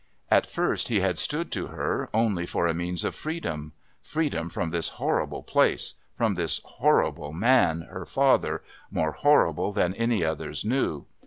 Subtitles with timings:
[0.31, 3.73] At first he had stood to her only for a means of freedom.
[4.01, 10.23] Freedom from this horrible place, from this horrible man, her father, more horrible than any
[10.23, 11.05] others knew.